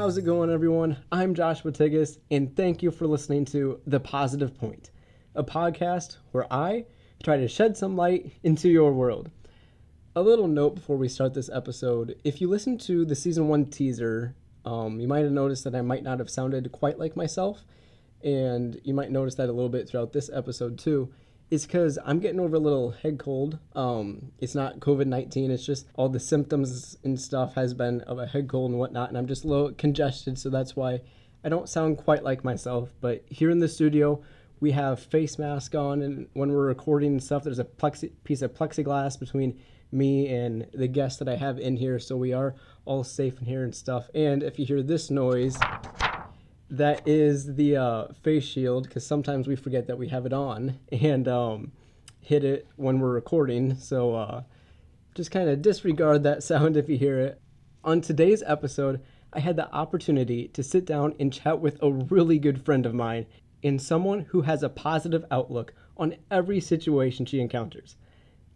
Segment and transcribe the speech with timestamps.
[0.00, 0.96] How's it going, everyone?
[1.12, 4.90] I'm Joshua Tigas, and thank you for listening to The Positive Point,
[5.34, 6.86] a podcast where I
[7.22, 9.30] try to shed some light into your world.
[10.16, 13.66] A little note before we start this episode if you listen to the season one
[13.66, 17.66] teaser, um, you might have noticed that I might not have sounded quite like myself,
[18.24, 21.12] and you might notice that a little bit throughout this episode too
[21.50, 23.58] is because I'm getting over a little head cold.
[23.74, 28.18] Um, it's not COVID 19, it's just all the symptoms and stuff has been of
[28.18, 29.08] a head cold and whatnot.
[29.08, 31.00] And I'm just a little congested, so that's why
[31.44, 32.92] I don't sound quite like myself.
[33.00, 34.22] But here in the studio,
[34.60, 38.42] we have face mask on, and when we're recording and stuff, there's a plexi- piece
[38.42, 39.58] of plexiglass between
[39.90, 43.46] me and the guests that I have in here, so we are all safe in
[43.46, 44.08] here and stuff.
[44.14, 45.58] And if you hear this noise,
[46.70, 50.78] that is the uh, face shield because sometimes we forget that we have it on
[50.92, 51.72] and um,
[52.20, 53.74] hit it when we're recording.
[53.76, 54.42] So uh,
[55.14, 57.40] just kind of disregard that sound if you hear it.
[57.82, 59.00] On today's episode,
[59.32, 62.94] I had the opportunity to sit down and chat with a really good friend of
[62.94, 63.26] mine
[63.62, 67.96] and someone who has a positive outlook on every situation she encounters.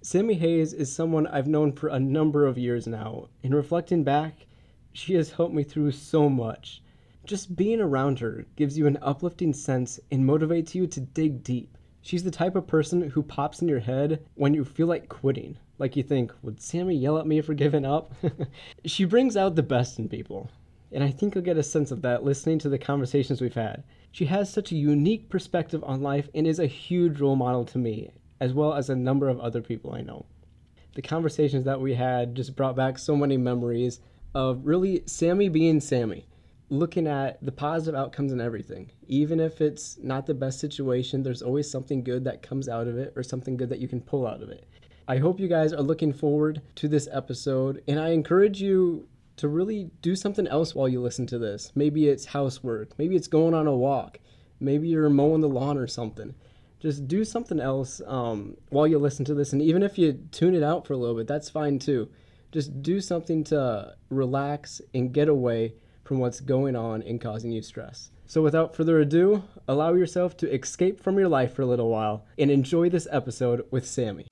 [0.02, 4.46] Sammy Hayes is someone I've known for a number of years now, and reflecting back,
[4.92, 6.82] she has helped me through so much.
[7.24, 11.78] Just being around her gives you an uplifting sense and motivates you to dig deep.
[12.02, 15.56] She's the type of person who pops in your head when you feel like quitting.
[15.78, 18.12] Like you think, would Sammy yell at me for giving up?
[18.84, 20.50] she brings out the best in people.
[20.92, 23.84] And I think you'll get a sense of that listening to the conversations we've had.
[24.12, 27.78] She has such a unique perspective on life and is a huge role model to
[27.78, 30.26] me, as well as a number of other people I know.
[30.94, 34.00] The conversations that we had just brought back so many memories
[34.34, 36.26] of really Sammy being Sammy
[36.70, 38.90] looking at the positive outcomes in everything.
[39.06, 42.98] Even if it's not the best situation, there's always something good that comes out of
[42.98, 44.66] it or something good that you can pull out of it.
[45.06, 49.06] I hope you guys are looking forward to this episode, and I encourage you
[49.36, 51.72] to really do something else while you listen to this.
[51.74, 54.18] Maybe it's housework, maybe it's going on a walk,
[54.60, 56.34] maybe you're mowing the lawn or something.
[56.80, 60.54] Just do something else um, while you listen to this, and even if you tune
[60.54, 62.08] it out for a little bit, that's fine too.
[62.50, 67.62] Just do something to relax and get away from what's going on and causing you
[67.62, 68.10] stress.
[68.26, 72.24] So, without further ado, allow yourself to escape from your life for a little while
[72.38, 74.26] and enjoy this episode with Sammy.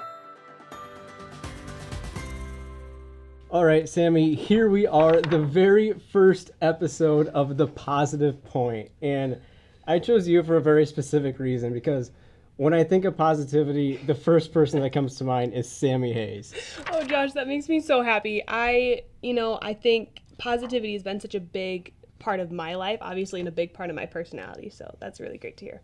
[3.50, 8.90] All right, Sammy, here we are, the very first episode of The Positive Point.
[9.02, 9.38] And
[9.86, 12.12] I chose you for a very specific reason because
[12.56, 16.54] when I think of positivity, the first person that comes to mind is Sammy Hayes.
[16.90, 18.42] Oh, Josh, that makes me so happy.
[18.48, 22.98] I, you know, I think positivity has been such a big part of my life,
[23.00, 24.70] obviously, and a big part of my personality.
[24.70, 25.82] So that's really great to hear.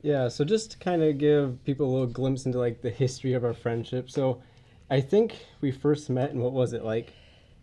[0.00, 3.32] Yeah, so just to kind of give people a little glimpse into like the history
[3.32, 4.08] of our friendship.
[4.08, 4.40] So
[4.88, 7.14] I think we first met in what was it, like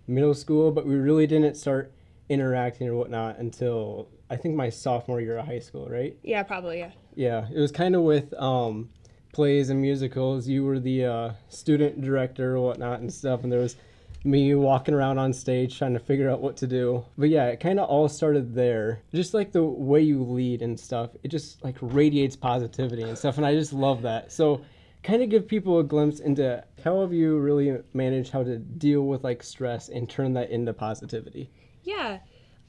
[0.06, 1.94] middle school, but we really didn't start
[2.28, 6.18] interacting or whatnot until I think my sophomore year of high school, right?
[6.24, 6.92] Yeah, probably, yeah.
[7.16, 8.90] Yeah, it was kind of with um,
[9.32, 10.50] plays and musicals.
[10.50, 13.78] You were the uh, student director or whatnot and stuff, and there was
[14.23, 17.03] me walking around on stage trying to figure out what to do.
[17.17, 19.01] But yeah, it kind of all started there.
[19.13, 23.38] Just like the way you lead and stuff, it just like radiates positivity and stuff.
[23.38, 24.31] And I just love that.
[24.31, 24.61] So,
[25.03, 29.01] kind of give people a glimpse into how have you really managed how to deal
[29.01, 31.50] with like stress and turn that into positivity?
[31.84, 32.19] Yeah.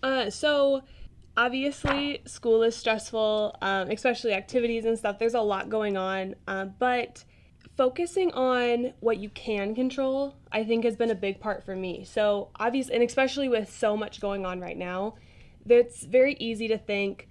[0.03, 0.83] Uh, so,
[1.37, 5.21] obviously, school is stressful, um, especially activities and stuff.
[5.21, 6.35] There's a lot going on.
[6.49, 7.25] Uh, but
[7.77, 12.05] focusing on what you can control, I think, has been a big part for me.
[12.05, 15.15] So, obviously, and especially with so much going on right now,
[15.67, 17.29] it's very easy to think,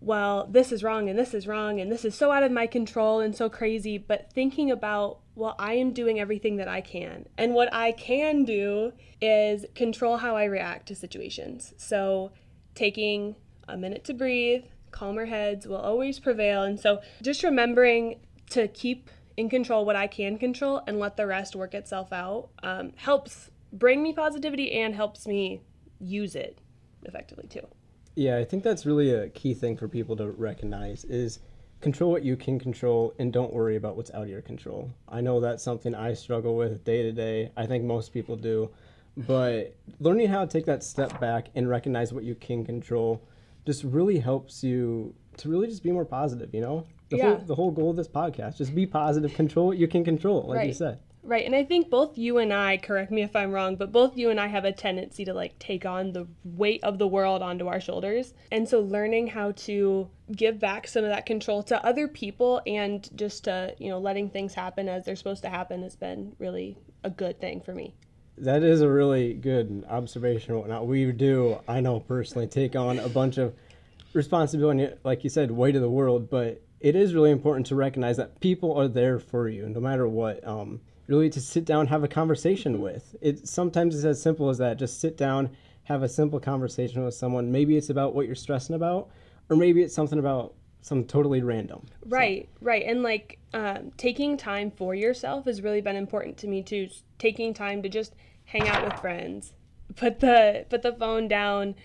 [0.00, 2.66] well, this is wrong and this is wrong and this is so out of my
[2.66, 3.98] control and so crazy.
[3.98, 7.26] But thinking about, well, I am doing everything that I can.
[7.38, 11.74] And what I can do is control how I react to situations.
[11.76, 12.32] So,
[12.74, 13.36] taking
[13.68, 16.62] a minute to breathe, calmer heads will always prevail.
[16.62, 18.20] And so, just remembering
[18.50, 19.08] to keep
[19.42, 23.50] in control what I can control and let the rest work itself out um, helps
[23.72, 25.60] bring me positivity and helps me
[26.00, 26.58] use it
[27.02, 27.66] effectively too.
[28.14, 31.40] Yeah, I think that's really a key thing for people to recognize is
[31.80, 34.90] control what you can control and don't worry about what's out of your control.
[35.08, 37.50] I know that's something I struggle with day to day.
[37.56, 38.70] I think most people do.
[39.16, 43.20] But learning how to take that step back and recognize what you can control
[43.66, 46.86] just really helps you to really just be more positive, you know?
[47.12, 47.36] The, yeah.
[47.36, 50.46] whole, the whole goal of this podcast, just be positive, control what you can control,
[50.48, 50.66] like right.
[50.68, 50.98] you said.
[51.24, 51.46] Right.
[51.46, 54.30] And I think both you and I, correct me if I'm wrong, but both you
[54.30, 57.68] and I have a tendency to like take on the weight of the world onto
[57.68, 58.34] our shoulders.
[58.50, 63.08] And so learning how to give back some of that control to other people and
[63.14, 66.76] just to, you know, letting things happen as they're supposed to happen has been really
[67.04, 67.94] a good thing for me.
[68.38, 70.58] that is a really good observation.
[70.58, 70.88] Whatnot.
[70.88, 73.54] We do, I know personally, take on a bunch of
[74.12, 76.30] responsibility, like you said, weight of the world.
[76.30, 80.08] But it is really important to recognize that people are there for you, no matter
[80.08, 80.46] what.
[80.46, 83.14] Um, really, to sit down, have a conversation with.
[83.20, 84.78] It sometimes it's as simple as that.
[84.78, 85.50] Just sit down,
[85.84, 87.52] have a simple conversation with someone.
[87.52, 89.10] Maybe it's about what you're stressing about,
[89.48, 91.86] or maybe it's something about some totally random.
[92.04, 92.66] Right, so.
[92.66, 92.84] right.
[92.84, 96.88] And like um, taking time for yourself has really been important to me too.
[97.18, 99.52] Taking time to just hang out with friends,
[99.94, 101.76] put the put the phone down,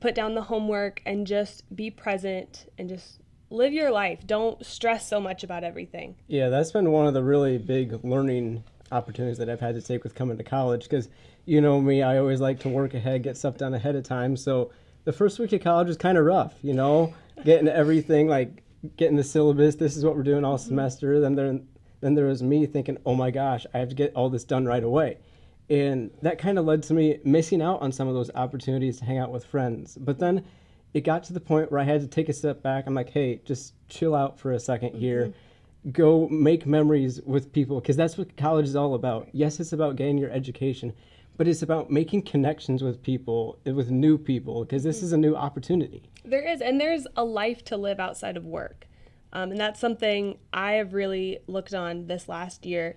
[0.00, 4.26] put down the homework, and just be present and just live your life.
[4.26, 6.16] Don't stress so much about everything.
[6.26, 10.04] Yeah, that's been one of the really big learning opportunities that I've had to take
[10.04, 11.08] with coming to college because
[11.44, 14.36] you know me, I always like to work ahead, get stuff done ahead of time.
[14.36, 14.70] So
[15.04, 17.14] the first week of college was kind of rough, you know,
[17.44, 18.62] getting everything like
[18.96, 19.76] getting the syllabus.
[19.76, 20.68] This is what we're doing all mm-hmm.
[20.68, 21.20] semester.
[21.20, 21.58] Then there,
[22.00, 24.66] then there was me thinking, oh my gosh, I have to get all this done
[24.66, 25.18] right away,
[25.70, 29.04] and that kind of led to me missing out on some of those opportunities to
[29.04, 29.96] hang out with friends.
[30.00, 30.44] But then
[30.96, 32.86] it got to the point where I had to take a step back.
[32.86, 34.98] I'm like, hey, just chill out for a 2nd mm-hmm.
[34.98, 35.34] here.
[35.92, 39.28] Go make memories with people because that's what college is all about.
[39.32, 40.94] Yes, it's about getting your education,
[41.36, 45.36] but it's about making connections with people, with new people, because this is a new
[45.36, 46.08] opportunity.
[46.24, 48.86] There is, and there's a life to live outside of work.
[49.34, 52.96] Um, and that's something I have really looked on this last year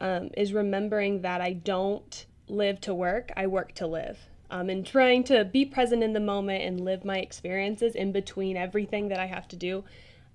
[0.00, 4.18] um, is remembering that I don't live to work, I work to live.
[4.54, 8.56] Um, and trying to be present in the moment and live my experiences in between
[8.56, 9.82] everything that I have to do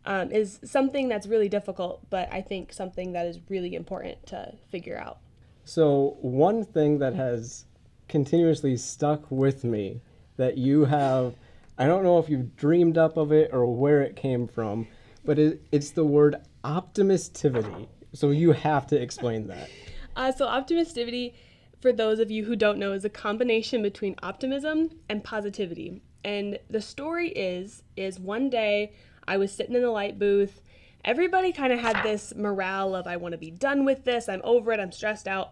[0.05, 4.55] um, is something that's really difficult, but I think something that is really important to
[4.69, 5.19] figure out.
[5.63, 7.63] So, one thing that has
[8.09, 10.01] continuously stuck with me
[10.35, 11.35] that you have,
[11.77, 14.87] I don't know if you've dreamed up of it or where it came from,
[15.23, 16.35] but it, it's the word
[16.65, 17.87] optimistivity.
[18.11, 19.69] So, you have to explain that.
[20.13, 21.35] Uh, so, optimistivity,
[21.81, 26.01] for those of you who don't know, is a combination between optimism and positivity.
[26.23, 28.93] And the story is, is one day
[29.27, 30.61] I was sitting in the light booth
[31.05, 34.41] everybody kind of had this morale of I want to be done with this, I'm
[34.43, 35.51] over it, I'm stressed out.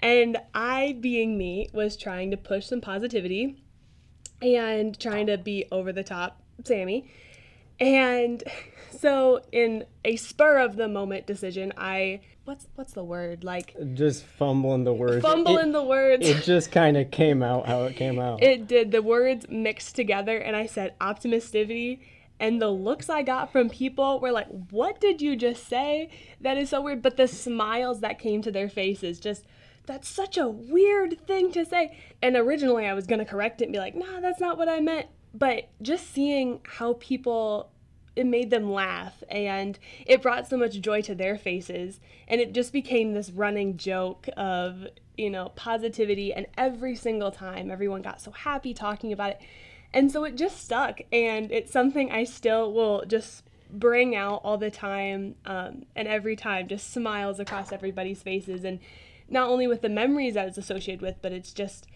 [0.00, 3.62] And I, being me, was trying to push some positivity
[4.40, 7.10] and trying to be over the top Sammy.
[7.80, 8.42] And
[8.90, 13.44] so in a spur of the moment decision, I what's what's the word?
[13.44, 15.22] Like just fumbling the words.
[15.22, 16.26] Fumbling it, the words.
[16.26, 18.42] It just kind of came out how it came out.
[18.42, 18.90] It did.
[18.90, 22.00] The words mixed together and I said optimistivity
[22.40, 26.08] and the looks I got from people were like, What did you just say?
[26.40, 27.02] That is so weird.
[27.02, 29.44] But the smiles that came to their faces just,
[29.86, 31.98] that's such a weird thing to say.
[32.22, 34.68] And originally I was going to correct it and be like, Nah, that's not what
[34.68, 35.08] I meant.
[35.34, 37.70] But just seeing how people,
[38.18, 42.00] it made them laugh and it brought so much joy to their faces.
[42.26, 46.34] And it just became this running joke of, you know, positivity.
[46.34, 49.40] And every single time everyone got so happy talking about it
[49.94, 51.00] and so it just stuck.
[51.12, 55.36] And it's something I still will just bring out all the time.
[55.46, 58.64] Um, and every time just smiles across everybody's faces.
[58.64, 58.80] And
[59.28, 61.86] not only with the memories that it's associated with, but it's just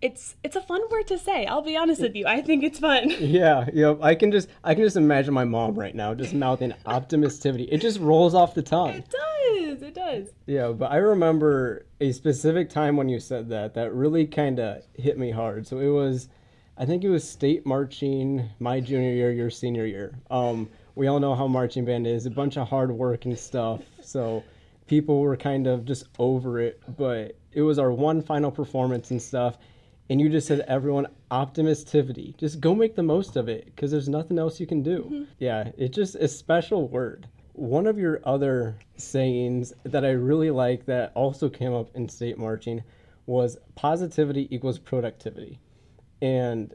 [0.00, 1.46] it's it's a fun word to say.
[1.46, 2.26] I'll be honest with you.
[2.26, 3.10] I think it's fun.
[3.18, 3.94] Yeah, yeah.
[4.00, 7.68] I can just I can just imagine my mom right now just mouthing optimistivity.
[7.70, 8.90] It just rolls off the tongue.
[8.94, 9.82] It does.
[9.82, 10.28] It does.
[10.46, 14.82] Yeah, but I remember a specific time when you said that that really kind of
[14.94, 15.66] hit me hard.
[15.66, 16.28] So it was
[16.76, 20.14] I think it was state marching my junior year, your senior year.
[20.30, 23.82] Um, we all know how marching band is a bunch of hard work and stuff.
[24.00, 24.44] So
[24.86, 26.80] people were kind of just over it.
[26.96, 29.58] But it was our one final performance and stuff.
[30.10, 32.36] And you just said, everyone, optimistivity.
[32.38, 35.02] Just go make the most of it because there's nothing else you can do.
[35.04, 35.24] Mm-hmm.
[35.38, 37.28] Yeah, it's just a special word.
[37.52, 42.38] One of your other sayings that I really like that also came up in state
[42.38, 42.82] marching
[43.26, 45.58] was positivity equals productivity.
[46.22, 46.72] And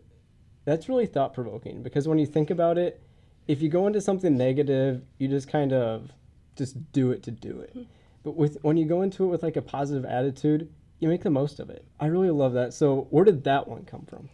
[0.66, 3.02] that's really thought provoking because when you think about it,
[3.48, 6.12] if you go into something negative, you just kind of
[6.56, 7.72] just do it to do it.
[7.72, 7.90] Mm-hmm.
[8.24, 10.70] But with when you go into it with like a positive attitude,
[11.00, 11.86] you make the most of it.
[12.00, 12.74] I really love that.
[12.74, 14.30] So where did that one come from?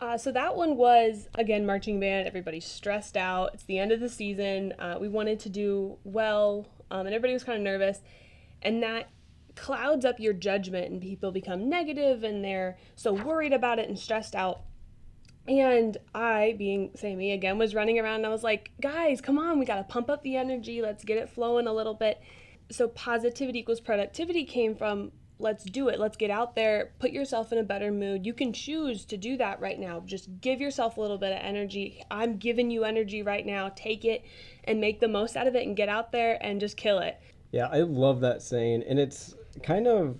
[0.00, 2.26] Uh, so that one was again marching band.
[2.26, 3.50] Everybody's stressed out.
[3.54, 4.72] It's the end of the season.
[4.78, 8.00] Uh, we wanted to do well, um, and everybody was kind of nervous,
[8.62, 9.10] and that
[9.56, 13.98] clouds up your judgment and people become negative and they're so worried about it and
[13.98, 14.62] stressed out.
[15.46, 19.58] And I, being Sammy again, was running around and I was like, guys, come on,
[19.58, 20.80] we got to pump up the energy.
[20.80, 22.20] Let's get it flowing a little bit.
[22.70, 25.98] So, positivity equals productivity came from let's do it.
[25.98, 28.26] Let's get out there, put yourself in a better mood.
[28.26, 30.02] You can choose to do that right now.
[30.04, 32.04] Just give yourself a little bit of energy.
[32.10, 33.72] I'm giving you energy right now.
[33.74, 34.24] Take it
[34.64, 37.18] and make the most out of it and get out there and just kill it.
[37.52, 38.84] Yeah, I love that saying.
[38.88, 40.18] And it's kind of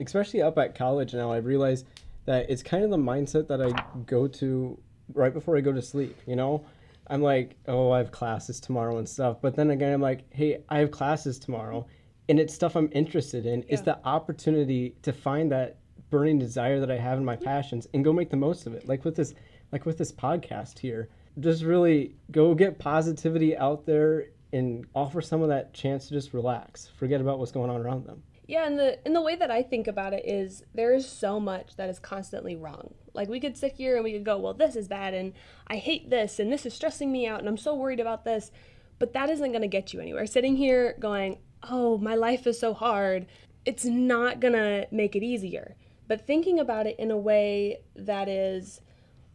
[0.00, 1.84] especially up at college now, I realize
[2.26, 3.72] that it's kind of the mindset that I
[4.06, 4.78] go to
[5.14, 6.64] right before I go to sleep, you know?
[7.08, 9.40] I'm like, oh, I have classes tomorrow and stuff.
[9.40, 11.86] But then again, I'm like, hey, I have classes tomorrow
[12.28, 13.60] and it's stuff I'm interested in.
[13.60, 13.66] Yeah.
[13.68, 15.78] It's the opportunity to find that
[16.10, 18.88] burning desire that I have in my passions and go make the most of it.
[18.88, 19.34] Like with this
[19.72, 21.08] like with this podcast here.
[21.38, 26.32] Just really go get positivity out there and offer some of that chance to just
[26.32, 26.88] relax.
[26.96, 28.22] Forget about what's going on around them.
[28.46, 31.40] Yeah, and the and the way that I think about it is there is so
[31.40, 32.94] much that is constantly wrong.
[33.12, 35.32] Like we could sit here and we could go, well, this is bad and
[35.66, 38.52] I hate this and this is stressing me out and I'm so worried about this,
[38.98, 40.26] but that isn't going to get you anywhere.
[40.26, 41.38] Sitting here going,
[41.70, 43.26] "Oh, my life is so hard."
[43.64, 45.74] It's not to make it easier.
[46.08, 48.80] But thinking about it in a way that is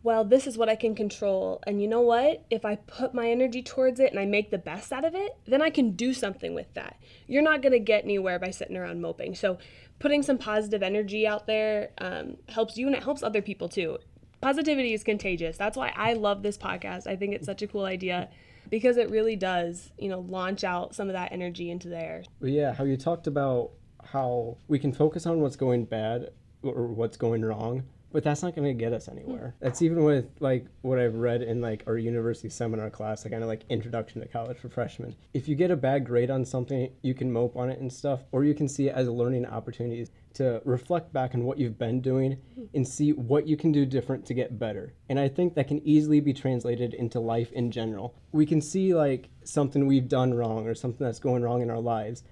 [0.03, 1.61] well, this is what I can control.
[1.67, 2.43] And you know what?
[2.49, 5.37] If I put my energy towards it and I make the best out of it,
[5.45, 6.97] then I can do something with that.
[7.27, 9.35] You're not going to get anywhere by sitting around moping.
[9.35, 9.59] So,
[9.99, 13.99] putting some positive energy out there um, helps you and it helps other people too.
[14.41, 15.57] Positivity is contagious.
[15.57, 17.07] That's why I love this podcast.
[17.07, 18.29] I think it's such a cool idea
[18.69, 22.23] because it really does, you know, launch out some of that energy into the air.
[22.39, 23.71] Well, yeah, how you talked about
[24.03, 26.31] how we can focus on what's going bad
[26.63, 29.55] or what's going wrong but that's not going to get us anywhere.
[29.59, 29.65] Hmm.
[29.65, 33.43] That's even with like what I've read in like our university seminar class, like kind
[33.43, 35.15] of like introduction to college for freshmen.
[35.33, 38.21] If you get a bad grade on something, you can mope on it and stuff,
[38.31, 41.77] or you can see it as a learning opportunities to reflect back on what you've
[41.77, 42.65] been doing hmm.
[42.73, 44.93] and see what you can do different to get better.
[45.09, 48.15] And I think that can easily be translated into life in general.
[48.31, 51.79] We can see like something we've done wrong or something that's going wrong in our
[51.79, 52.23] lives,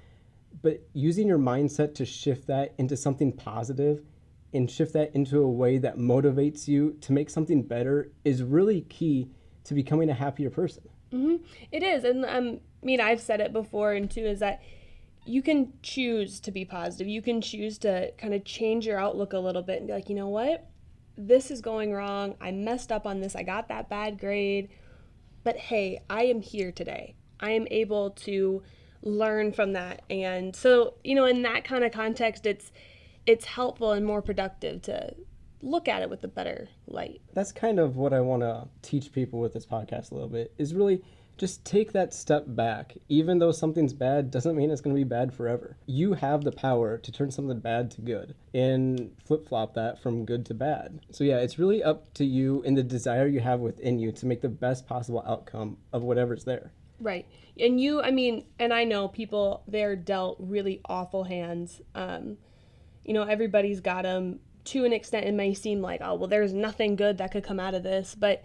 [0.61, 4.01] but using your mindset to shift that into something positive
[4.53, 8.81] and shift that into a way that motivates you to make something better is really
[8.81, 9.29] key
[9.63, 10.83] to becoming a happier person.
[11.11, 11.43] Mm-hmm.
[11.71, 14.61] It is, and um, I mean, I've said it before, and too, is that
[15.25, 17.07] you can choose to be positive.
[17.07, 20.09] You can choose to kind of change your outlook a little bit and be like,
[20.09, 20.69] you know what,
[21.17, 22.35] this is going wrong.
[22.39, 23.35] I messed up on this.
[23.35, 24.69] I got that bad grade,
[25.43, 27.15] but hey, I am here today.
[27.39, 28.63] I am able to
[29.01, 32.71] learn from that, and so you know, in that kind of context, it's
[33.29, 35.13] it's helpful and more productive to
[35.61, 37.21] look at it with a better light.
[37.35, 40.51] That's kind of what I want to teach people with this podcast a little bit
[40.57, 41.03] is really
[41.37, 42.97] just take that step back.
[43.07, 45.77] Even though something's bad doesn't mean it's going to be bad forever.
[45.85, 50.43] You have the power to turn something bad to good and flip-flop that from good
[50.47, 50.99] to bad.
[51.11, 54.25] So yeah, it's really up to you and the desire you have within you to
[54.25, 56.71] make the best possible outcome of whatever's there.
[56.99, 57.27] Right.
[57.59, 61.79] And you, I mean, and I know people they're dealt really awful hands.
[61.93, 62.37] Um
[63.09, 65.25] you know, everybody's got them to an extent.
[65.25, 68.13] It may seem like, oh, well, there's nothing good that could come out of this.
[68.13, 68.43] But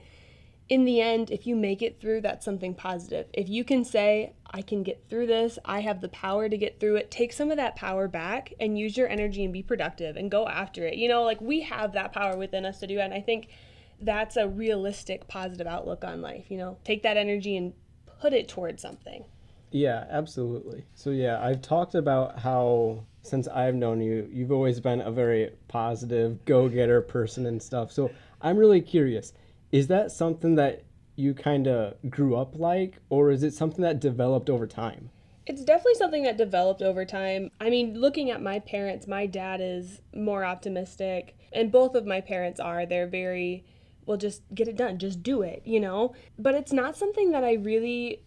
[0.70, 3.26] in the end, if you make it through, that's something positive.
[3.34, 6.80] If you can say, I can get through this, I have the power to get
[6.80, 10.16] through it, take some of that power back and use your energy and be productive
[10.16, 10.94] and go after it.
[10.94, 13.02] You know, like we have that power within us to do it.
[13.02, 13.48] And I think
[14.00, 16.46] that's a realistic, positive outlook on life.
[16.50, 17.74] You know, take that energy and
[18.18, 19.26] put it towards something.
[19.70, 20.86] Yeah, absolutely.
[20.94, 25.50] So, yeah, I've talked about how since I've known you, you've always been a very
[25.68, 27.90] positive, go getter person and stuff.
[27.90, 29.32] So, I'm really curious
[29.72, 30.84] is that something that
[31.16, 35.10] you kind of grew up like, or is it something that developed over time?
[35.46, 37.50] It's definitely something that developed over time.
[37.60, 42.20] I mean, looking at my parents, my dad is more optimistic, and both of my
[42.20, 42.86] parents are.
[42.86, 43.64] They're very,
[44.06, 46.14] well, just get it done, just do it, you know?
[46.38, 48.23] But it's not something that I really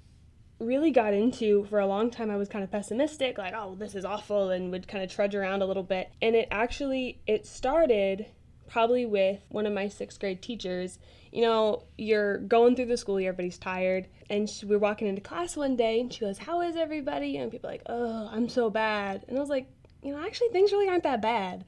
[0.59, 3.93] really got into for a long time i was kind of pessimistic like oh this
[3.93, 6.09] is awful and would kind of trudge around a little bit.
[6.21, 8.25] And it actually it started
[8.67, 10.99] probably with one of my sixth grade teachers.
[11.31, 15.07] You know you're going through the school year everybody's tired and she, we are walking
[15.07, 17.37] into class one day and she goes how is everybody?
[17.37, 19.25] And people are like oh i'm so bad.
[19.27, 19.67] And i was like
[20.01, 21.65] you know actually things really aren't that bad.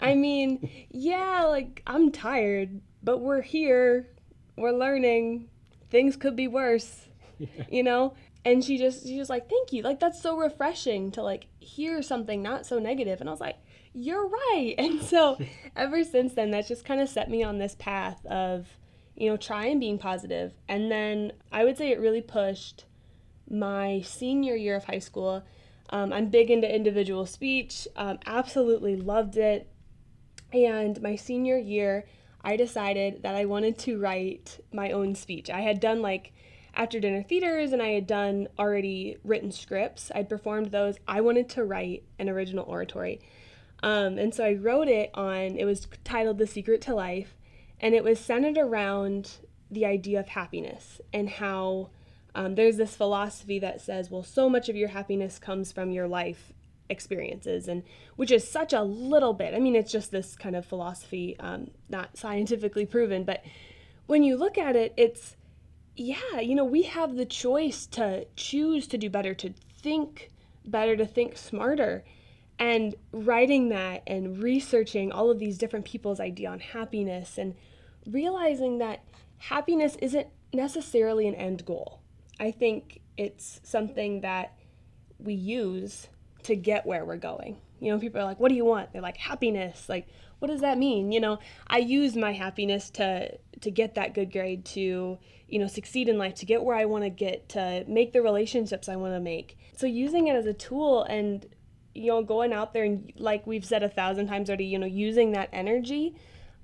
[0.00, 4.08] I mean yeah like i'm tired but we're here.
[4.56, 5.48] We're learning.
[5.90, 7.06] Things could be worse
[7.70, 8.14] you know?
[8.44, 12.00] And she just she was like, "Thank you." Like that's so refreshing to like hear
[12.02, 13.20] something not so negative.
[13.20, 13.56] And I was like,
[13.92, 15.38] "You're right." And so
[15.76, 18.68] ever since then that's just kind of set me on this path of
[19.16, 20.52] you know, trying being positive.
[20.68, 22.84] And then I would say it really pushed
[23.50, 25.42] my senior year of high school.
[25.90, 29.68] Um, I'm big into individual speech, um, absolutely loved it.
[30.52, 32.04] And my senior year,
[32.42, 35.48] I decided that I wanted to write my own speech.
[35.48, 36.32] I had done like
[36.76, 40.12] after dinner theaters and I had done already written scripts.
[40.14, 40.96] I'd performed those.
[41.08, 43.20] I wanted to write an original oratory.
[43.82, 47.34] Um, and so I wrote it on, it was titled The Secret to Life,
[47.80, 49.32] and it was centered around
[49.70, 51.90] the idea of happiness and how
[52.34, 56.06] um, there's this philosophy that says, well, so much of your happiness comes from your
[56.06, 56.52] life
[56.88, 57.82] experiences and
[58.14, 61.68] which is such a little bit i mean it's just this kind of philosophy um,
[61.88, 63.42] not scientifically proven but
[64.06, 65.36] when you look at it it's
[65.96, 70.30] yeah you know we have the choice to choose to do better to think
[70.66, 72.04] better to think smarter
[72.58, 77.54] and writing that and researching all of these different people's idea on happiness and
[78.06, 79.04] realizing that
[79.38, 82.00] happiness isn't necessarily an end goal
[82.40, 84.56] i think it's something that
[85.18, 86.08] we use
[86.44, 87.56] to get where we're going.
[87.80, 90.06] You know, people are like, "What do you want?" They're like, "Happiness." Like,
[90.38, 91.12] what does that mean?
[91.12, 95.66] You know, I use my happiness to to get that good grade, to you know,
[95.66, 98.96] succeed in life, to get where I want to get, to make the relationships I
[98.96, 99.56] want to make.
[99.76, 101.46] So using it as a tool and
[101.94, 104.86] you know, going out there and like we've said a thousand times already, you know,
[104.86, 106.14] using that energy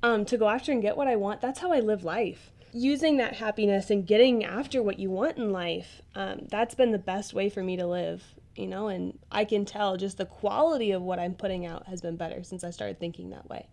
[0.03, 1.41] um, to go after and get what I want.
[1.41, 2.53] That's how I live life.
[2.75, 6.99] Using that happiness and getting after what you want in life, um, that's been the
[6.99, 10.91] best way for me to live you know, and I can tell just the quality
[10.93, 13.67] of what I'm putting out has been better since I started thinking that way.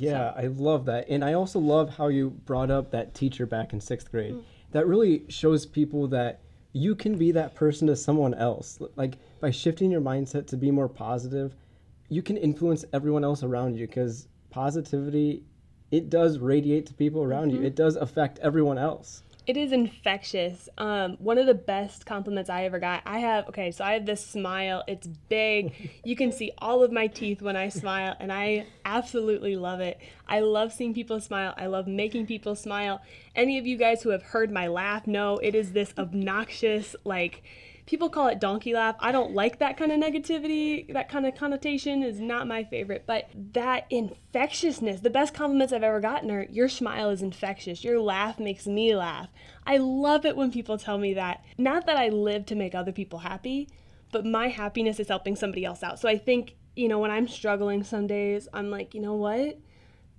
[0.00, 0.40] Yeah, so.
[0.40, 1.08] I love that.
[1.08, 4.34] And I also love how you brought up that teacher back in sixth grade.
[4.34, 4.42] Mm.
[4.72, 6.40] That really shows people that
[6.72, 8.78] you can be that person to someone else.
[8.96, 11.54] Like by shifting your mindset to be more positive,
[12.08, 15.44] you can influence everyone else around you because positivity,
[15.90, 17.62] it does radiate to people around mm-hmm.
[17.62, 19.22] you, it does affect everyone else.
[19.48, 20.68] It is infectious.
[20.76, 23.00] Um, one of the best compliments I ever got.
[23.06, 24.84] I have okay, so I have this smile.
[24.86, 25.72] It's big.
[26.04, 29.98] You can see all of my teeth when I smile, and I absolutely love it.
[30.28, 31.54] I love seeing people smile.
[31.56, 33.00] I love making people smile.
[33.34, 37.42] Any of you guys who have heard my laugh know it is this obnoxious like
[37.88, 38.96] people call it donkey laugh.
[39.00, 40.92] I don't like that kind of negativity.
[40.92, 43.04] That kind of connotation is not my favorite.
[43.06, 47.82] But that infectiousness, the best compliments I've ever gotten are your smile is infectious.
[47.82, 49.28] Your laugh makes me laugh.
[49.66, 51.42] I love it when people tell me that.
[51.56, 53.70] Not that I live to make other people happy,
[54.12, 55.98] but my happiness is helping somebody else out.
[55.98, 59.58] So I think, you know, when I'm struggling some days, I'm like, you know what?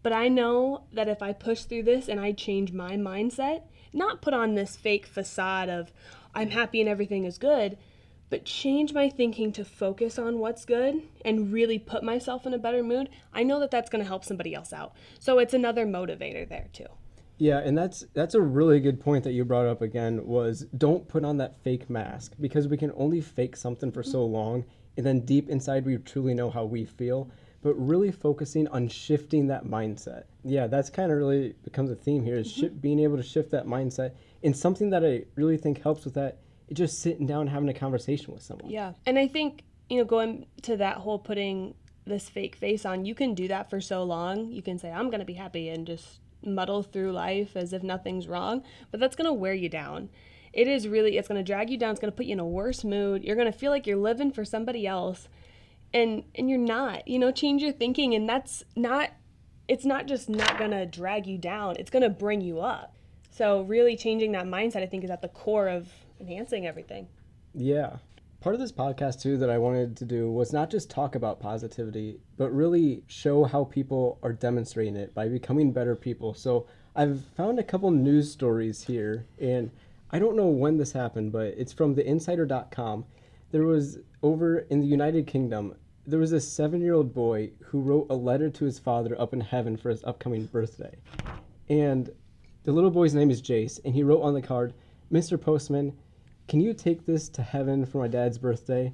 [0.02, 3.62] But I know that if I push through this and I change my mindset,
[3.94, 5.92] not put on this fake facade of,
[6.34, 7.78] I'm happy and everything is good,
[8.30, 12.60] but change my thinking to focus on what's good and really put myself in a
[12.60, 14.94] better mood, I know that that's going to help somebody else out.
[15.20, 16.86] So it's another motivator there too.
[17.40, 21.08] Yeah, and that's that's a really good point that you brought up again was don't
[21.08, 24.66] put on that fake mask because we can only fake something for so long
[24.98, 29.48] and then deep inside we truly know how we feel, but really focusing on shifting
[29.48, 30.24] that mindset.
[30.44, 32.76] Yeah, that's kind of really becomes a theme here is mm-hmm.
[32.80, 36.40] being able to shift that mindset and something that I really think helps with that
[36.68, 38.70] is just sitting down and having a conversation with someone.
[38.70, 38.94] Yeah.
[39.06, 41.76] And I think, you know, going to that whole putting
[42.06, 44.52] this fake face on, you can do that for so long.
[44.52, 47.84] You can say, I'm going to be happy and just muddle through life as if
[47.84, 50.10] nothing's wrong, but that's going to wear you down.
[50.54, 51.92] It is really, it's going to drag you down.
[51.92, 53.24] It's going to put you in a worse mood.
[53.24, 55.28] You're going to feel like you're living for somebody else
[55.94, 57.08] and and you're not.
[57.08, 59.12] You know, change your thinking and that's not
[59.68, 61.76] it's not just not going to drag you down.
[61.78, 62.96] It's going to bring you up.
[63.40, 65.88] So really changing that mindset, I think, is at the core of
[66.20, 67.08] enhancing everything.
[67.54, 67.96] Yeah.
[68.42, 71.40] Part of this podcast too that I wanted to do was not just talk about
[71.40, 76.34] positivity, but really show how people are demonstrating it by becoming better people.
[76.34, 79.72] So I've found a couple news stories here, and
[80.12, 83.06] I don't know when this happened, but it's from theinsider.com.
[83.52, 85.76] There was over in the United Kingdom,
[86.06, 89.32] there was a seven year old boy who wrote a letter to his father up
[89.32, 90.98] in heaven for his upcoming birthday.
[91.70, 92.10] And
[92.64, 94.74] the little boy's name is Jace, and he wrote on the card,
[95.12, 95.40] Mr.
[95.40, 95.94] Postman,
[96.48, 98.92] can you take this to heaven for my dad's birthday?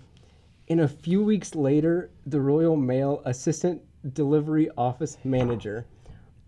[0.68, 3.82] And a few weeks later, the Royal Mail Assistant
[4.14, 5.86] Delivery Office Manager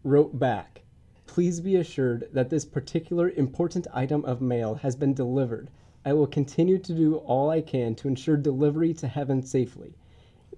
[0.03, 0.83] wrote back,
[1.25, 5.69] Please be assured that this particular important item of mail has been delivered.
[6.05, 9.93] I will continue to do all I can to ensure delivery to heaven safely.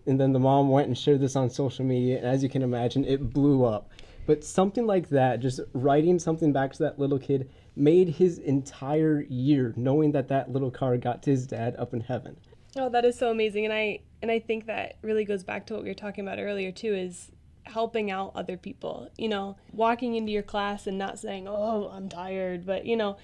[0.06, 2.62] And then the mom went and shared this on social media, and as you can
[2.62, 3.90] imagine, it blew up.
[4.30, 9.22] But something like that, just writing something back to that little kid, made his entire
[9.28, 12.38] year knowing that that little car got to his dad up in heaven.
[12.78, 15.74] Oh, that is so amazing, and I and I think that really goes back to
[15.74, 16.94] what we were talking about earlier too.
[16.94, 17.32] Is
[17.64, 19.10] helping out other people.
[19.18, 23.18] You know, walking into your class and not saying, "Oh, I'm tired," but you know,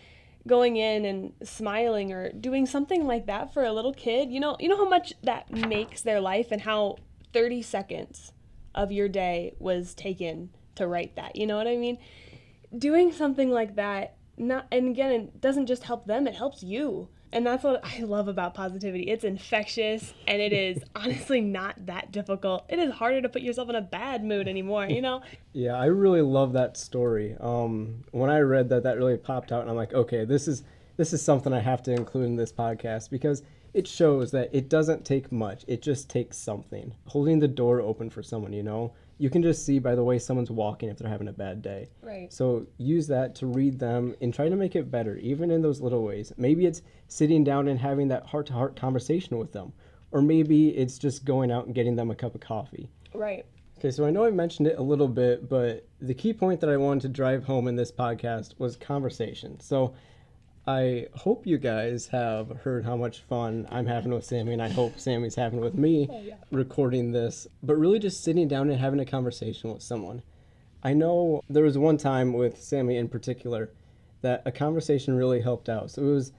[0.48, 4.32] going in and smiling or doing something like that for a little kid.
[4.32, 6.96] You know, you know how much that makes their life and how
[7.32, 8.32] 30 seconds
[8.74, 11.36] of your day was taken to write that.
[11.36, 11.98] You know what I mean?
[12.78, 17.10] Doing something like that, not and again, it doesn't just help them; it helps you.
[17.36, 19.04] And that's what I love about positivity.
[19.04, 22.64] It's infectious and it is honestly not that difficult.
[22.70, 25.22] It is harder to put yourself in a bad mood anymore, you know?
[25.54, 27.36] yeah, I really love that story.
[27.42, 30.64] Um, when I read that, that really popped out, and I'm like, okay, this is
[30.96, 34.70] this is something I have to include in this podcast because it shows that it
[34.70, 35.66] doesn't take much.
[35.68, 36.94] It just takes something.
[37.08, 38.94] Holding the door open for someone, you know?
[39.17, 41.89] You can just see by the way someone's walking if they're having a bad day.
[42.01, 42.32] Right.
[42.32, 45.80] So use that to read them and try to make it better, even in those
[45.82, 46.34] little ways.
[46.38, 49.73] Maybe it's sitting down and having that heart to heart conversation with them,
[50.12, 52.89] or maybe it's just going out and getting them a cup of coffee.
[53.13, 53.45] Right.
[53.78, 56.69] Okay, so I know I mentioned it a little bit, but the key point that
[56.69, 59.60] I wanted to drive home in this podcast was conversation.
[59.60, 59.93] So
[60.67, 64.69] I hope you guys have heard how much fun I'm having with Sammy, and I
[64.69, 67.47] hope Sammy's having with me oh, recording this.
[67.62, 70.23] But really, just sitting down and having a conversation with someone.
[70.82, 73.71] I know there was one time with Sammy in particular
[74.21, 75.91] that a conversation really helped out.
[75.91, 76.32] So it was,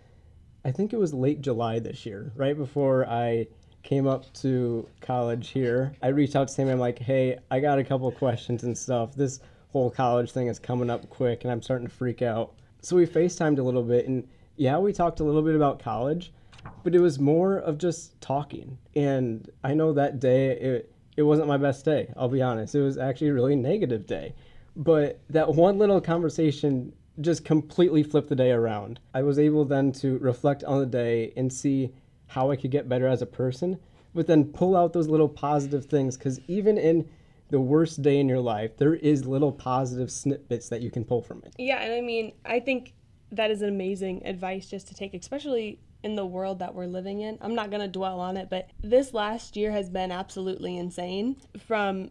[0.64, 3.46] I think it was late July this year, right before I
[3.84, 5.94] came up to college here.
[6.02, 6.72] I reached out to Sammy.
[6.72, 9.14] I'm like, hey, I got a couple of questions and stuff.
[9.14, 9.38] This
[9.70, 12.54] whole college thing is coming up quick, and I'm starting to freak out.
[12.86, 16.32] So we FaceTimed a little bit, and yeah, we talked a little bit about college,
[16.84, 18.78] but it was more of just talking.
[18.94, 22.12] And I know that day it it wasn't my best day.
[22.16, 22.76] I'll be honest.
[22.76, 24.36] It was actually a really negative day.
[24.76, 29.00] But that one little conversation just completely flipped the day around.
[29.12, 31.92] I was able then to reflect on the day and see
[32.28, 33.80] how I could get better as a person,
[34.14, 37.08] but then pull out those little positive things because even in
[37.48, 41.22] the worst day in your life, there is little positive snippets that you can pull
[41.22, 41.54] from it.
[41.58, 42.94] Yeah, and I mean, I think
[43.32, 47.20] that is an amazing advice just to take, especially in the world that we're living
[47.20, 47.38] in.
[47.40, 51.36] I'm not going to dwell on it, but this last year has been absolutely insane.
[51.66, 52.10] From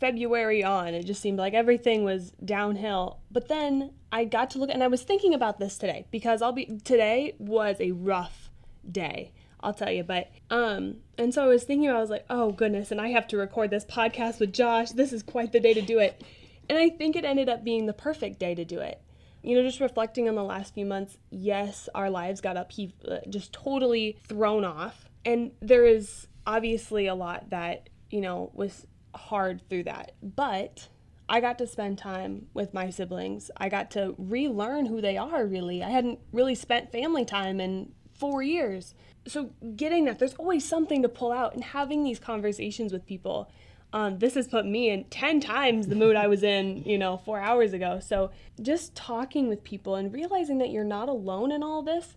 [0.00, 3.20] February on, it just seemed like everything was downhill.
[3.30, 6.52] But then I got to look, and I was thinking about this today because I'll
[6.52, 8.50] be, today was a rough
[8.90, 9.32] day.
[9.64, 10.04] I'll tell you.
[10.04, 13.26] But um, and so I was thinking, I was like, oh goodness, and I have
[13.28, 14.90] to record this podcast with Josh.
[14.90, 16.22] This is quite the day to do it.
[16.68, 19.00] And I think it ended up being the perfect day to do it.
[19.42, 22.72] You know, just reflecting on the last few months, yes, our lives got up,
[23.08, 25.10] uh, just totally thrown off.
[25.24, 30.12] And there is obviously a lot that, you know, was hard through that.
[30.22, 30.88] But
[31.28, 33.50] I got to spend time with my siblings.
[33.56, 35.82] I got to relearn who they are, really.
[35.82, 38.94] I hadn't really spent family time in four years
[39.26, 43.50] so getting that there's always something to pull out and having these conversations with people
[43.92, 47.16] um, this has put me in 10 times the mood i was in you know
[47.18, 48.00] four hours ago.
[48.00, 52.16] So just talking with people and realizing that you're not alone in all this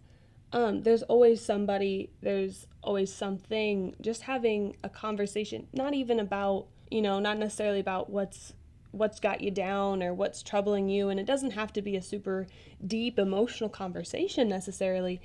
[0.53, 7.01] um, there's always somebody there's always something just having a conversation not even about you
[7.01, 8.53] know not necessarily about what's
[8.91, 12.01] what's got you down or what's troubling you and it doesn't have to be a
[12.01, 12.47] super
[12.85, 15.21] deep emotional conversation necessarily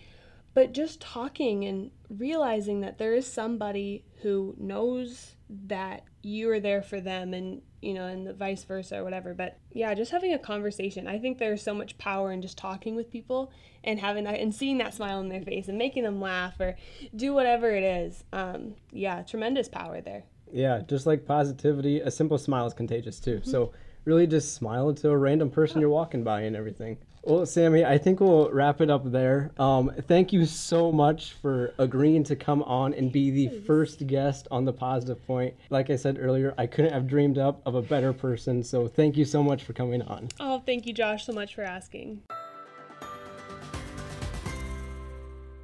[0.54, 5.34] but just talking and realizing that there is somebody who knows
[5.66, 9.34] that you are there for them and you know and the vice versa or whatever.
[9.34, 11.06] But yeah just having a conversation.
[11.06, 13.50] I think there's so much power in just talking with people
[13.84, 16.76] and having that and seeing that smile on their face and making them laugh or
[17.16, 18.24] do whatever it is.
[18.32, 20.24] Um, yeah tremendous power there.
[20.52, 23.38] Yeah just like positivity a simple smile is contagious too.
[23.38, 23.50] Mm-hmm.
[23.50, 23.72] so
[24.04, 27.98] really just smile to a random person you're walking by and everything well, Sammy, I
[27.98, 29.52] think we'll wrap it up there.
[29.56, 34.48] Um, thank you so much for agreeing to come on and be the first guest
[34.50, 35.54] on the Positive Point.
[35.70, 38.64] Like I said earlier, I couldn't have dreamed up of a better person.
[38.64, 40.30] So thank you so much for coming on.
[40.40, 42.22] Oh, thank you, Josh, so much for asking.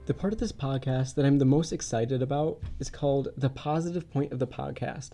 [0.07, 4.09] The part of this podcast that I'm the most excited about is called The Positive
[4.11, 5.11] Point of the Podcast.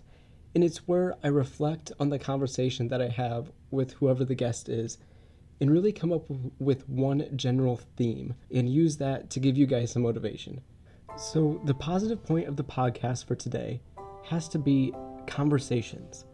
[0.53, 4.69] And it's where I reflect on the conversation that I have with whoever the guest
[4.69, 4.99] is
[5.59, 6.25] and really come up
[6.59, 10.61] with one general theme and use that to give you guys some motivation.
[11.17, 13.81] So, the positive point of the podcast for today
[14.25, 14.93] has to be
[15.27, 16.25] conversations.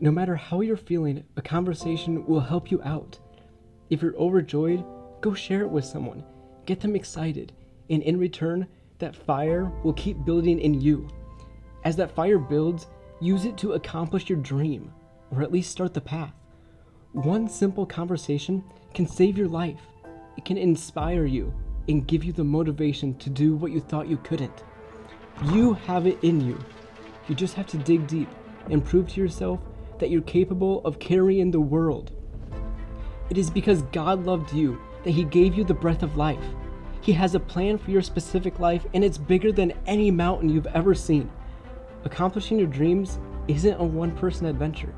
[0.00, 3.18] No matter how you're feeling, a conversation will help you out.
[3.90, 4.84] If you're overjoyed,
[5.20, 6.24] go share it with someone,
[6.66, 7.52] get them excited,
[7.90, 8.66] and in return,
[8.98, 11.08] that fire will keep building in you.
[11.84, 12.86] As that fire builds,
[13.20, 14.92] use it to accomplish your dream,
[15.30, 16.34] or at least start the path.
[17.12, 19.80] One simple conversation can save your life.
[20.36, 21.54] It can inspire you
[21.88, 24.62] and give you the motivation to do what you thought you couldn't.
[25.46, 26.62] You have it in you.
[27.26, 28.28] You just have to dig deep
[28.68, 29.58] and prove to yourself
[29.98, 32.12] that you're capable of carrying the world.
[33.30, 36.44] It is because God loved you that He gave you the breath of life.
[37.00, 40.66] He has a plan for your specific life, and it's bigger than any mountain you've
[40.68, 41.30] ever seen.
[42.04, 43.18] Accomplishing your dreams
[43.48, 44.94] isn't a one person adventure.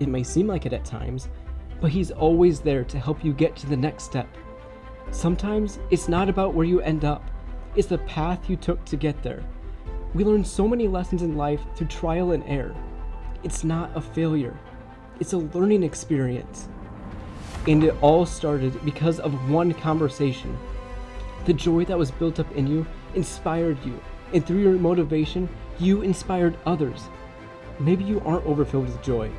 [0.00, 1.28] It may seem like it at times,
[1.80, 4.28] but He's always there to help you get to the next step.
[5.10, 7.30] Sometimes it's not about where you end up,
[7.74, 9.42] it's the path you took to get there.
[10.14, 12.74] We learn so many lessons in life through trial and error.
[13.42, 14.58] It's not a failure,
[15.20, 16.68] it's a learning experience.
[17.66, 20.56] And it all started because of one conversation.
[21.44, 24.00] The joy that was built up in you inspired you,
[24.32, 27.08] and through your motivation, you inspired others.
[27.78, 29.30] Maybe you aren't overfilled with joy.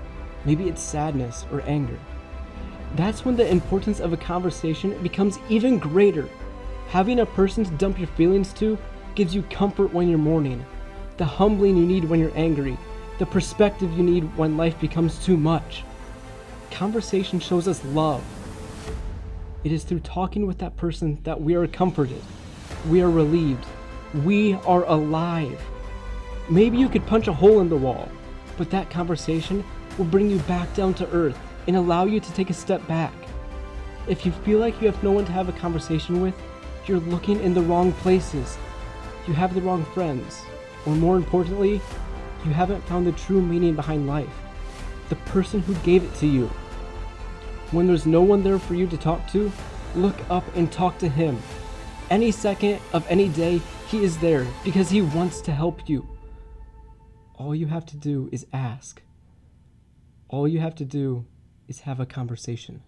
[0.50, 2.00] Maybe it's sadness or anger.
[2.96, 6.28] That's when the importance of a conversation becomes even greater.
[6.88, 8.76] Having a person to dump your feelings to
[9.14, 10.66] gives you comfort when you're mourning,
[11.18, 12.80] the humbling you need when you're angry,
[13.20, 15.84] the perspective you need when life becomes too much.
[16.72, 18.24] Conversation shows us love.
[19.64, 22.24] It is through talking with that person that we are comforted,
[22.90, 23.68] we are relieved,
[24.26, 25.62] we are alive.
[26.50, 28.10] Maybe you could punch a hole in the wall,
[28.58, 29.64] but that conversation
[30.00, 33.14] will bring you back down to earth and allow you to take a step back.
[34.08, 36.34] If you feel like you have no one to have a conversation with,
[36.88, 38.58] you're looking in the wrong places.
[39.28, 40.42] You have the wrong friends.
[40.86, 41.82] Or more importantly,
[42.46, 44.34] you haven't found the true meaning behind life.
[45.10, 46.48] The person who gave it to you.
[47.72, 49.52] When there's no one there for you to talk to,
[49.96, 51.38] look up and talk to him.
[52.10, 56.08] Any second of any day, he is there because he wants to help you.
[57.36, 59.02] All you have to do is ask.
[60.30, 61.26] All you have to do
[61.68, 62.84] is have a conversation.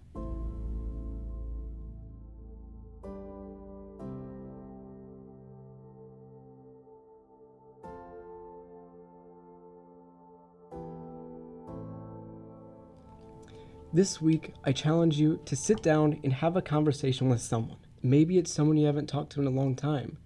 [13.92, 17.80] This week, I challenge you to sit down and have a conversation with someone.
[18.04, 20.20] Maybe it's someone you haven't talked to in a long time.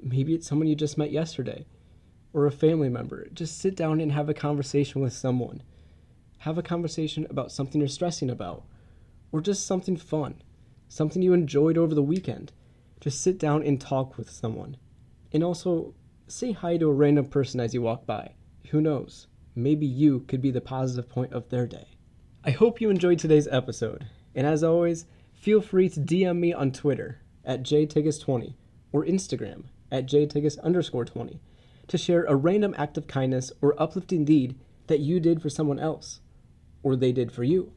[0.00, 1.64] Maybe it's someone you just met yesterday
[2.34, 3.26] or a family member.
[3.32, 5.62] Just sit down and have a conversation with someone.
[6.42, 8.64] Have a conversation about something you're stressing about
[9.30, 10.42] or just something fun,
[10.88, 12.50] something you enjoyed over the weekend.
[13.00, 14.76] Just sit down and talk with someone.
[15.30, 15.94] And also,
[16.26, 18.32] say hi to a random person as you walk by.
[18.70, 19.28] Who knows?
[19.54, 21.86] Maybe you could be the positive point of their day.
[22.42, 24.06] I hope you enjoyed today's episode.
[24.34, 28.54] And as always, feel free to DM me on Twitter at jtigus20
[28.90, 31.38] or Instagram at jtigus underscore 20
[31.86, 35.78] to share a random act of kindness or uplifting deed that you did for someone
[35.78, 36.20] else,
[36.82, 37.72] or they did for you.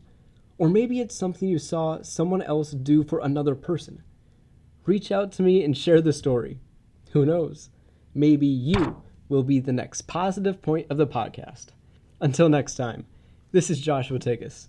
[0.58, 4.04] Or maybe it's something you saw someone else do for another person.
[4.86, 6.60] Reach out to me and share the story.
[7.12, 7.70] Who knows?
[8.14, 11.68] Maybe you will be the next positive point of the podcast.
[12.22, 13.06] Until next time.
[13.52, 14.68] This is Joshua Tigas.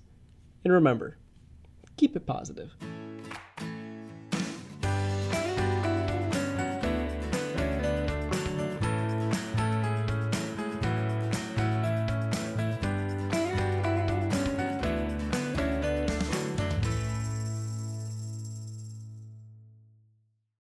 [0.65, 1.19] And remember,
[1.97, 2.75] keep it positive.